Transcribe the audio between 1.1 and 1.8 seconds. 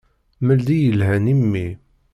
i mmi.